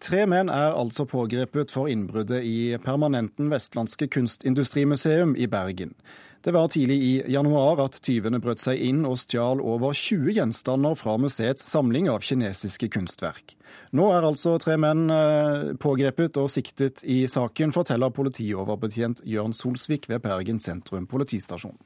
[0.00, 5.92] Tre menn er altså pågrepet for innbruddet i Permanenten Vestlandske Kunstindustrimuseum i Bergen.
[6.40, 10.96] Det var tidlig i januar at tyvene brøt seg inn og stjal over 20 gjenstander
[10.96, 13.52] fra museets samling av kinesiske kunstverk.
[13.92, 20.08] Nå er altså tre menn eh, pågrepet og siktet i saken, forteller politioverbetjent Jørn Solsvik
[20.08, 21.76] ved Bergen sentrum politistasjon.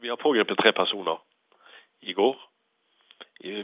[0.00, 1.20] Vi har pågrepet tre personer
[2.00, 2.38] i går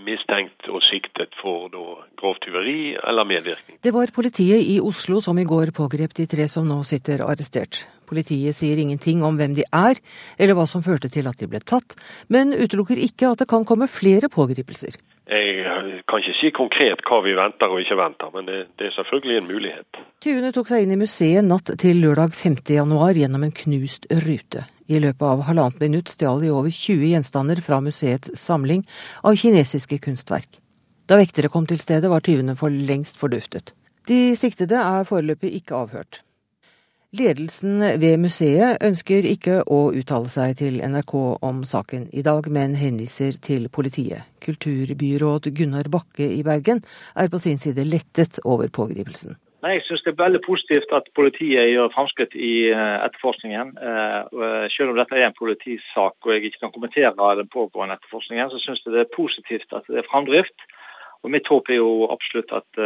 [0.04, 1.68] mistenkt og siktet for
[2.16, 3.78] grovt tyveri eller medvirkning.
[3.82, 7.84] Det var politiet i Oslo som i går pågrep de tre som nå sitter arrestert.
[8.06, 9.98] Politiet sier ingenting om hvem de er,
[10.38, 11.96] eller hva som førte til at de ble tatt,
[12.32, 14.96] men utelukker ikke at det kan komme flere pågripelser.
[15.26, 18.94] Jeg kan ikke si konkret hva vi venter og ikke venter, men det, det er
[18.94, 20.00] selvfølgelig en mulighet.
[20.22, 22.60] Tyvene tok seg inn i museet natt til lørdag 5.
[22.78, 24.62] januar gjennom en knust rute.
[24.86, 28.84] I løpet av halvannet minutt stjal de over 20 gjenstander fra museets samling
[29.26, 30.60] av kinesiske kunstverk.
[31.06, 33.74] Da vektere kom til stedet, var tyvene for lengst forduftet.
[34.06, 36.22] De siktede er foreløpig ikke avhørt.
[37.16, 41.14] Ledelsen ved museet ønsker ikke å uttale seg til NRK
[41.46, 44.26] om saken i dag, men henviser til politiet.
[44.42, 46.82] Kulturbyråd Gunnar Bakke i Bergen
[47.14, 49.38] er på sin side lettet over pågripelsen.
[49.64, 53.72] Nei, Jeg synes det er veldig positivt at politiet gjør framskritt i eh, etterforskningen.
[53.80, 57.96] Eh, eh, selv om dette er en politisak og jeg ikke kan kommentere den pågående
[57.96, 60.66] etterforskningen, så synes jeg det er positivt at det er framdrift.
[61.24, 62.78] Og Mitt håp er jo absolutt at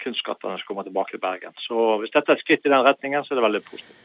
[0.00, 1.52] kunstskattene skal komme tilbake til Bergen.
[1.60, 3.98] Så Hvis dette er et skritt i den retningen, så er det veldig positivt.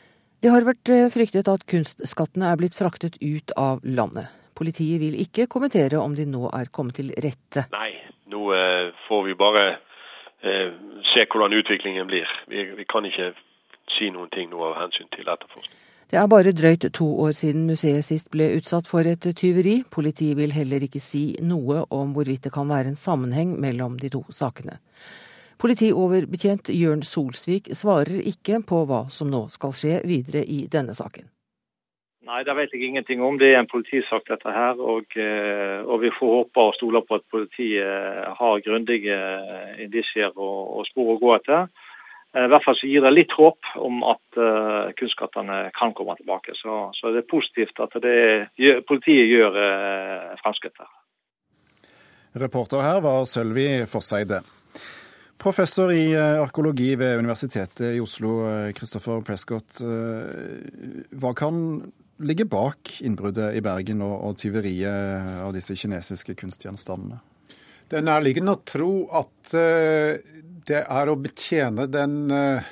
[0.43, 4.33] Det har vært fryktet at kunstskattene er blitt fraktet ut av landet.
[4.57, 7.69] Politiet vil ikke kommentere om de nå er kommet til rette.
[7.71, 7.93] Nei,
[8.33, 8.49] nå
[9.05, 9.65] får vi bare
[10.41, 12.27] se hvordan utviklingen blir.
[12.47, 13.31] Vi, vi, kan ikke
[13.93, 15.79] si noen ting nå av hensyn til etterforskning.
[16.11, 19.77] Det er bare drøyt to år siden museet sist ble utsatt for et tyveri.
[19.87, 24.09] Politiet vil heller ikke si noe om hvorvidt det kan være en sammenheng mellom de
[24.11, 24.75] to sakene.
[25.61, 31.29] Politioverbetjent Jørn Solsvik svarer ikke på hva som nå skal skje videre i denne saken.
[32.31, 33.35] Nei, det vet jeg ingenting om.
[33.35, 34.79] Det er en politisak dette her.
[34.79, 39.17] Og, eh, og vi får håpe og stole på at politiet har grundige
[39.83, 41.67] indisier og, og spor å gå etter.
[42.31, 46.15] Eh, I hvert fall så gir det litt håp om at uh, kunstskattene kan komme
[46.21, 46.55] tilbake.
[46.55, 48.15] Så, så, det er positivt at det,
[48.87, 50.91] politiet gjør uh, fremskritt her.
[52.39, 54.39] Reporter her var Sølvi Fosseide.
[55.41, 58.35] Professor i arkeologi ved Universitetet i Oslo,
[58.77, 59.79] Christopher Prescott.
[59.81, 61.57] Hva kan
[62.21, 67.19] ligge bak innbruddet i Bergen og, og tyveriet av disse kinesiske kunstgjenstandene?
[67.91, 69.51] Det er nærliggende å tro at
[70.67, 72.67] det er å betjene den eh,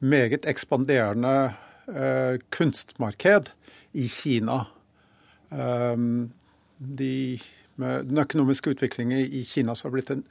[0.00, 1.34] meget ekspanderende
[1.90, 3.52] eh, kunstmarked
[3.92, 4.62] i Kina.
[5.50, 7.14] De,
[7.74, 10.22] den økonomiske utviklingen i Kina som har blitt en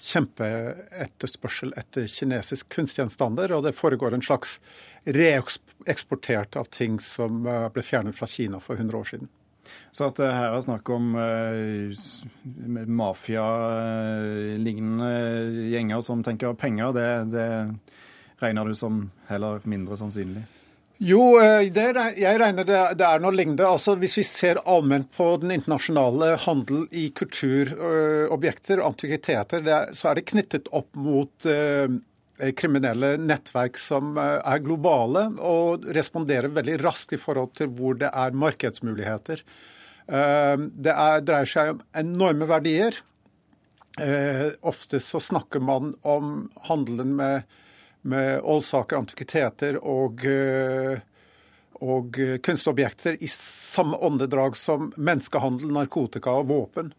[0.00, 4.58] kjempeetterspørsel etter kinesisk kunstgjenstander, og det foregår en slags
[5.04, 9.28] reeksportert av ting som eh, ble fjernet fra Kina for 100 år siden.
[9.94, 11.92] Så at det her er snakk om uh,
[12.90, 15.12] mafialignende
[15.72, 17.48] gjenger som tenker penger, det, det,
[18.42, 20.42] regner du som heller mindre sannsynlig?
[21.02, 23.66] Jo, eh, jeg regner det, er noe lignende.
[23.66, 30.20] Altså, hvis vi ser allment på den internasjonale handel i kulturobjekter og antikviteter, så er
[30.20, 31.90] det knyttet opp mot uh,
[32.54, 38.38] kriminelle nettverk som er globale og responderer veldig raskt i forhold til hvor det er
[38.38, 39.42] markedsmuligheter.
[40.06, 42.96] Eh, det er, dreier seg om enorme verdier.
[44.00, 47.44] Eh, ofte så snakker man om handelen med,
[48.08, 51.00] med oldsaker, antikviteter og, eh,
[51.84, 56.94] og kunstobjekter i samme åndedrag som menneskehandel, narkotika og våpen.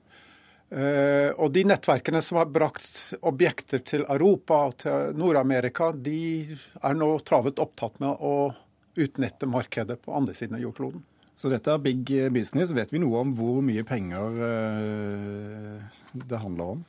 [0.75, 7.07] Og de nettverkene som har brakt objekter til Europa og til Nord-Amerika, de er nå
[7.23, 8.51] travet opptatt med å
[8.99, 11.05] utnytte markedet på andre siden av jordkloden.
[11.35, 12.71] Så dette er big business.
[12.71, 16.85] Vet vi noe om hvor mye penger eh, det handler om?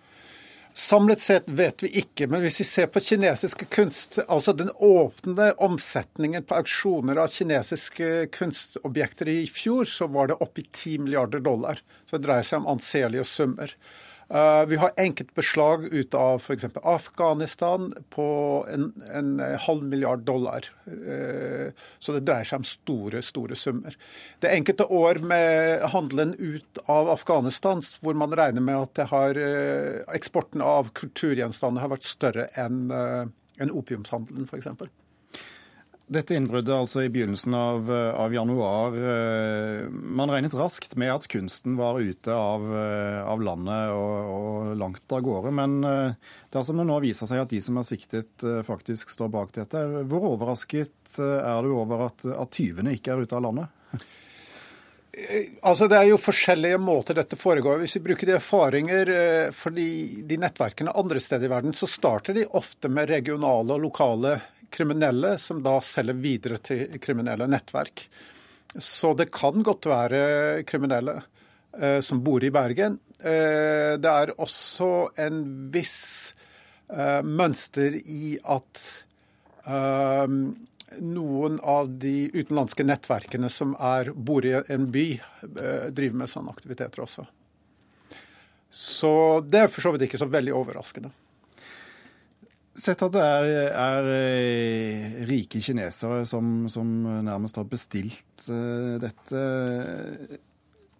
[0.87, 5.49] Samlet sett vet vi ikke, men hvis vi ser på kinesiske kunst, altså den åpne
[5.67, 11.83] omsetningen på auksjoner av kinesiske kunstobjekter i fjor, så var det oppi 10 milliarder dollar.
[12.06, 13.75] Så det dreier seg om anselige summer.
[14.26, 16.64] Uh, vi har enkeltbeslag ut av f.eks.
[16.82, 18.26] Afghanistan på
[18.73, 20.67] en, en, halv milliard dollar.
[20.88, 23.94] Uh, så det dreier seg om store, store summer.
[24.43, 29.38] Det enkelte år med handelen ut av Afghanistan hvor man regner med at har,
[30.14, 34.69] eksporten av kulturgjenstander har vært større enn en opiumshandelen f.eks.
[36.06, 38.94] Dette innbruddet altså i begynnelsen av, av, januar.
[39.91, 42.62] Man regnet raskt med at kunsten var ute av,
[43.26, 45.50] av landet og, og, langt av gårde.
[45.58, 45.75] Men
[46.55, 50.29] dersom det nå viser seg at de som er siktet faktisk står bak dette, hvor
[50.31, 53.75] overrasket er du over at, at tyvene ikke er ute av landet?
[55.64, 57.81] Altså Det er jo forskjellige måter dette foregår.
[57.81, 59.87] Hvis vi bruker de erfaringer eh, for de,
[60.29, 64.37] de, nettverkene andre steder i verden, så starter de ofte med regionale og lokale
[64.71, 68.07] kriminelle, som da selger videre til kriminelle nettverk.
[68.77, 71.21] Så det kan godt være kriminelle
[71.79, 72.99] eh, som bor i Bergen.
[73.19, 74.91] Eh, det er også
[75.23, 75.43] en
[75.73, 76.35] viss
[76.91, 78.83] eh, mønster i at
[79.65, 80.39] eh,
[81.03, 86.53] noen av de utenlandske nettverkene som er, bor i en by, eh, driver med sånne
[86.53, 87.27] aktiviteter også.
[88.71, 89.13] Så
[89.47, 91.13] det er for så vidt ikke så veldig overraskende.
[92.76, 96.90] Sett at det er, er eh, rike kinesere som, som,
[97.25, 99.44] nærmest har bestilt uh, dette.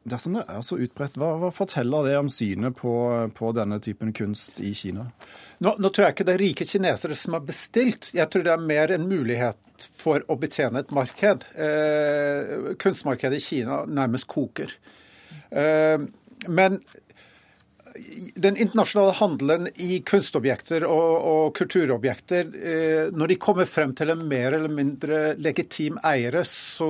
[0.07, 2.95] Dersom det er så utbredt, hva, hva forteller det om synet på,
[3.35, 5.09] på, denne typen kunst i Kina?
[5.59, 8.13] Nå, nå, tror jeg ikke det er rike kinesere som har bestilt.
[8.15, 11.49] Jeg tror det er mer en mulighet for å betjene et marked.
[11.59, 14.73] Eh, kunstmarkedet i Kina nærmest koker.
[15.51, 15.99] Eh,
[16.47, 16.79] men
[18.35, 24.25] den internasjonale handelen i kunstobjekter og, og kulturobjekter, eh, når de kommer frem til en
[24.29, 26.89] mer eller mindre legitim eiere, så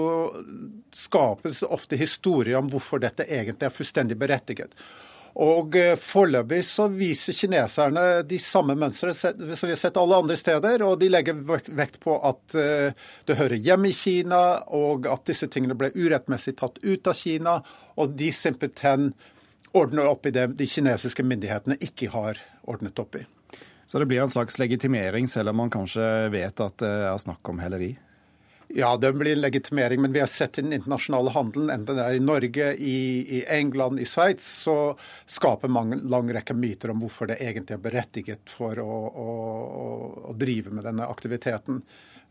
[0.95, 4.75] skapes ofte historier om hvorfor dette egentlig er fullstendig berettiget.
[5.37, 10.37] Og eh, Foreløpig så viser kineserne de samme mønstre som vi har sett alle andre
[10.41, 10.85] steder.
[10.87, 11.37] Og de legger
[11.77, 12.97] vekt på at eh,
[13.29, 14.43] det hører hjemme i Kina,
[14.73, 17.59] og at disse tingene ble urettmessig tatt ut av Kina.
[18.01, 19.11] Og de simpelthen
[19.73, 23.25] ordner opp i det de kinesiske myndighetene ikke har ordnet opp i.
[23.87, 27.49] Så det blir en slags legitimering, selv om man kanskje vet at det er snakk
[27.49, 27.95] om helleri?
[28.69, 32.03] Ja, det blir en legitimering, men vi har sett i den internasjonale handelen, enten det
[32.03, 32.99] er i Norge, i,
[33.39, 34.97] i England, i Sveits, så
[35.27, 39.29] skaper man en lang rekke myter om hvorfor det egentlig er berettiget for å, å,
[40.33, 41.79] å drive med denne aktiviteten.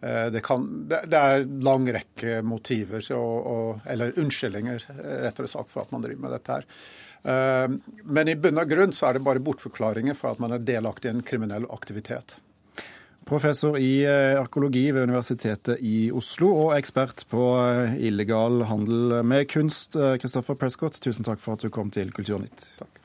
[0.01, 5.71] Eh, det, kan, det, er lang rekke motiver, og, og, eller unnskyldninger, eh, rettere sagt,
[5.73, 6.67] for at man driver med dette her.
[7.25, 10.65] Eh, men i bunn og grunn så er det bare bortforklaringer for at man er
[10.65, 12.37] delaktig i en kriminell aktivitet.
[13.25, 17.41] Professor i arkeologi ved Universitetet i Oslo og ekspert på
[17.97, 22.67] illegal handel med kunst, Christopher Prescott, tusen takk for at du kom til Kulturnytt.
[22.77, 23.04] Takk.